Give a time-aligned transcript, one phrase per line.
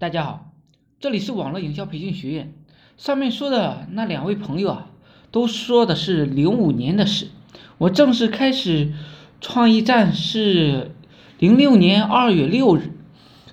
[0.00, 0.50] 大家好，
[0.98, 2.54] 这里是网络营销培训学院。
[2.96, 4.86] 上面说的那两位朋友啊，
[5.30, 7.28] 都说的是零五年的事。
[7.76, 8.94] 我正式开始
[9.42, 10.92] 创意站是
[11.38, 12.92] 零六年二月六日，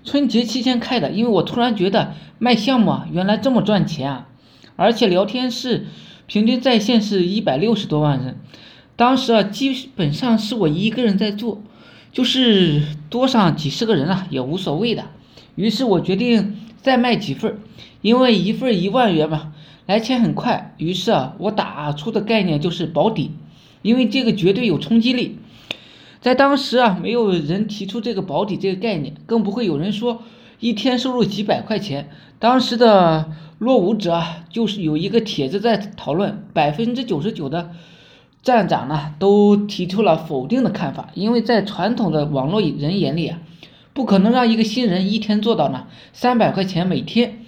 [0.06, 1.12] 春节期间开的。
[1.12, 4.30] 因为我突然觉得卖项目啊，原来这么赚钱啊！
[4.78, 5.88] 而且聊天室
[6.28, 8.38] 平均在线是一百六十多万人，
[8.96, 11.62] 当时啊，基本上是我一个人在做，
[12.14, 15.04] 就是多上几十个人啊，也无所谓的。
[15.58, 17.58] 于是我决定再卖几份，
[18.02, 19.54] 因为一份一万元嘛，
[19.88, 20.76] 来钱很快。
[20.78, 23.32] 于是啊，我打出的概念就是保底，
[23.82, 25.40] 因为这个绝对有冲击力。
[26.22, 30.22] 在当时啊，没有人提出这个保底这个概念，更不会有人说
[30.60, 32.12] 一天收入几百块钱。
[32.38, 37.72] 当时的落伍者啊就是有一个帖子在讨论，百分之九十九的
[38.44, 43.40] 站长呢都提出了否定的看法，因为在传统的网络人眼里啊。
[43.98, 47.40] 不可能让一个新人一天做到呢三百块钱每天。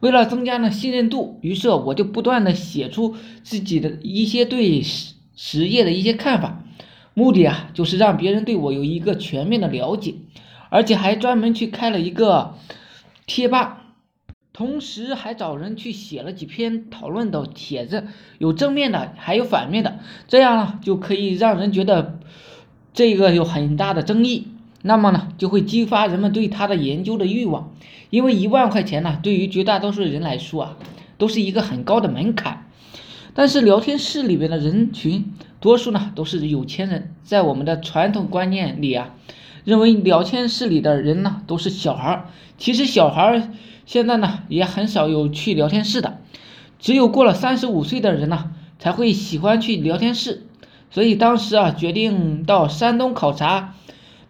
[0.00, 6.64] 为了增加呢信任度，于是我就不断的写出自己的一些对实实业的一些看法，
[7.12, 10.14] 目的啊就是让别人对我有一个全面的了解，
[10.70, 12.54] 而且还专门去开了一个
[13.26, 13.82] 贴吧，
[14.54, 18.06] 同时还找人去写了几篇讨论的帖子，
[18.38, 22.18] 有正面的，还有反面的，这样呢就可以让人觉得
[22.94, 24.46] 这个有很大的争议。
[24.88, 27.74] 那么呢，就会激发人们对他的研究的欲望，
[28.08, 30.76] 因为一万块钱呢，对于绝大多数人来说啊，
[31.18, 32.70] 都是一个很高的门槛。
[33.34, 39.10] 但是聊天室里边的人群，多数呢都是有钱人，在我们的传统观念里啊，
[39.64, 42.30] 认为聊天室里的人呢都是小孩儿。
[42.56, 43.42] 其实小孩儿
[43.84, 46.16] 现在呢也很少有去聊天室的，
[46.78, 50.46] 只有过了三十五岁的人呢才会喜欢去聊天室。
[50.90, 53.74] 所以当时啊，决定到山东考察。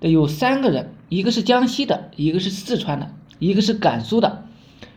[0.00, 4.44] 的有三个人，一个是江西的，一个是四川的，一个是甘肃的，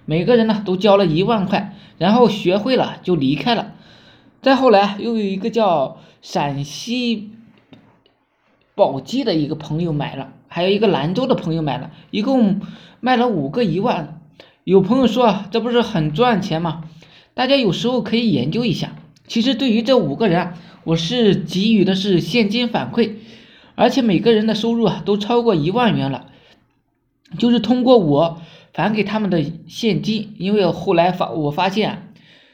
[0.05, 3.73] 每个人呢都交了一万块，然后学会了就离开了。
[4.41, 7.31] 再后来又有一个叫陕西
[8.73, 12.61] 宝鸡的一个朋友买了，还有一个兰州的朋友买了，一共
[12.99, 14.19] 卖了五个一万。
[14.63, 16.83] 有朋友说啊，这不是很赚钱吗？
[17.33, 18.95] 大家有时候可以研究一下。
[19.27, 23.13] 其实对于这五个人啊，我是给予的是现金反馈。
[23.81, 26.27] 而且每个人的收入啊都超过一万元了，
[27.39, 28.39] 就是通过我
[28.75, 32.13] 返给他们的现金，因为后来发我发现，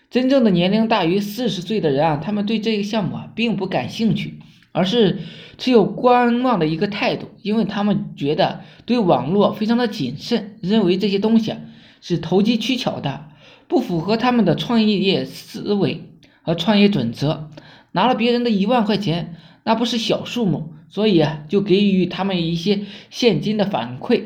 [0.09, 4.39] 真正的年龄大于四十岁的人啊，他们对这个项目啊并不感兴趣，
[4.71, 5.19] 而是
[5.57, 11.57] 持有观望的一个态度，因为他们觉得对网络非常的谨慎，认为这些东西啊
[11.99, 13.25] 是投机取巧的，
[13.67, 16.05] 不符合他们的创业思维
[16.41, 17.49] 和创业准则，
[17.97, 20.75] 拿了别人的一万块钱，那不是小数目。
[20.87, 24.23] 所以啊，就给予他们一些现金的反馈，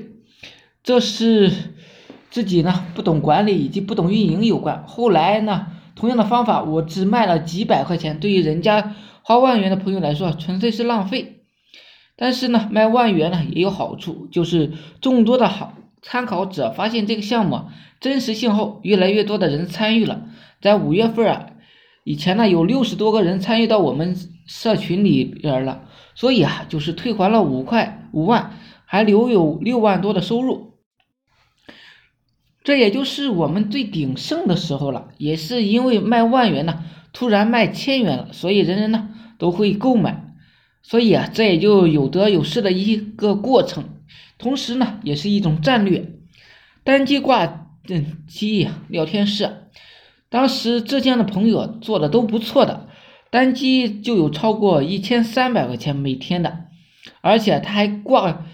[0.83, 1.51] 这是
[2.29, 4.83] 自己呢不懂管理以及不懂运营有关。
[4.85, 8.93] 后来呢，同样的方法，我只卖了几百块钱，对于人家
[9.23, 11.38] 花万元的朋友来说，纯粹是浪费。
[12.15, 17.61] 但是呢，卖万元呢也有好处，就是众多的好参考者发现这个项目
[17.99, 20.25] 真实性后，越来越多的人参与了。
[20.61, 21.47] 在五月份啊，
[22.03, 25.88] 以前呢有六十多个人参与到我们社群里边了。
[26.13, 30.73] 所以啊，就是退还了五块五万，还留有六万多的收入，
[32.63, 35.07] 这也就是我们最鼎盛的时候了。
[35.17, 40.35] 也是因为卖万元呢，突然卖千元了，所以人人呢都会购买。
[40.83, 44.01] 所以啊，这也就有得有失的一个过程，
[44.38, 46.13] 同时呢，也是一种战略。
[46.83, 47.68] 单机挂
[48.28, 49.69] 机聊天室，
[50.31, 52.88] 当时浙江的朋友做的都不错的。
[53.30, 56.66] 单机就有超过一千三百块钱每天的，
[57.22, 58.46] 而且他还挂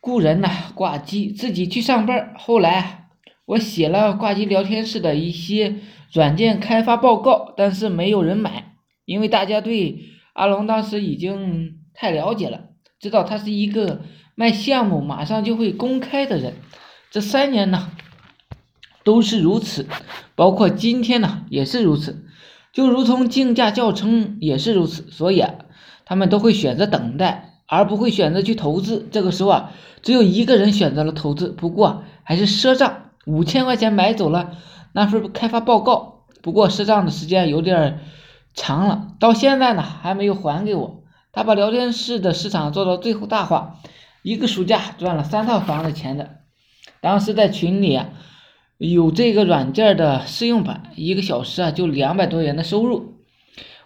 [0.00, 2.34] 雇人呢，挂机自己去上班。
[2.36, 3.08] 后来
[3.46, 5.76] 我写了挂机聊天室的一些
[6.12, 8.74] 软件开发报告，但是没有人买，
[9.06, 10.00] 因为大家对
[10.34, 12.64] 阿龙当时已经太了解了，
[13.00, 14.02] 知道他是一个
[14.34, 16.56] 卖项目马上就会公开的人。
[17.10, 17.90] 这三年呢
[19.04, 19.86] 都是如此，
[20.34, 22.24] 包括今天呢也是如此。
[22.70, 25.54] 就如同竞价教程也是如此，所以啊，
[26.04, 29.08] 他们都会选择等待，而不会选择去投资。
[29.10, 29.72] 这个时候啊，
[30.02, 34.52] 只有一个人选择了投资，不过还是赊账五千块钱买走了
[34.92, 36.26] 那份开发报告。
[36.42, 38.00] 不过赊账的时间有点
[38.54, 41.02] 长了，到现在呢还没有还给我。
[41.32, 43.80] 他把聊天室的市场做到最后大化，
[44.22, 46.36] 一个暑假赚了三套房的钱的。
[47.00, 48.10] 当时在群里啊。
[48.78, 53.14] 有这个软件的试用版，一个小时啊就两百多元的收入。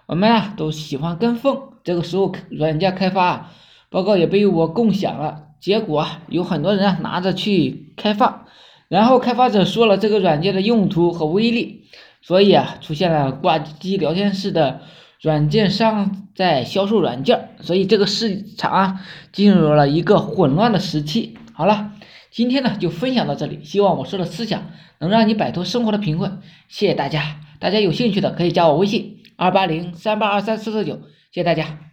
[0.07, 3.51] 我们啊都喜欢跟风，这个时候软件开发
[3.89, 5.45] 报告也被我共享了。
[5.61, 8.47] 结果啊有很多人啊拿着去开放，
[8.89, 11.85] 然后开发者说了这个软件的用途和威力，
[12.21, 14.81] 所以啊，出现了挂机聊天室的
[15.23, 19.01] 软件商在销售软件，所以这个市场啊
[19.33, 21.39] 进入了一个混乱的时期。
[21.55, 21.93] 好了，
[22.33, 24.71] 今天呢就分享到这里，希望我说的思想
[25.01, 26.41] 能让你摆脱生活的贫困。
[26.67, 30.95] 谢谢大家，大家有兴趣的可以加我微信二八零三八二三四四九，
[31.31, 31.92] 谢谢大家。